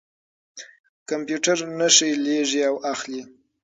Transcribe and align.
کمپیوټر 1.09 1.57
نښې 1.77 2.09
لېږي 2.25 2.61
او 2.69 2.75
اخلي. 2.93 3.21